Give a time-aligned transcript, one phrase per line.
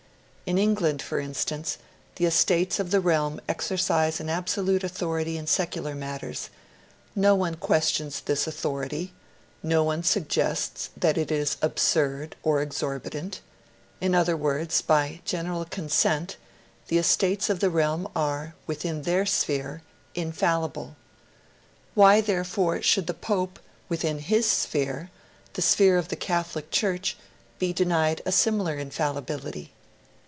[0.47, 1.77] In England, for instance,
[2.17, 6.49] the Estates of the Realm exercise an absolute authority in secular matters;
[7.15, 9.13] no one questions this authority,
[9.63, 13.39] no one suggests that it is absurd or exorbitant;
[14.01, 16.35] in other words, by general consent
[16.89, 19.83] the Estates of the Realm are, within their sphere,
[20.15, 20.97] infallible.
[21.95, 23.57] Why, therefore, should the Pope,
[23.87, 25.11] within his sphere
[25.53, 27.15] the sphere of the Catholic Church
[27.57, 29.71] be denied a similar infallibility?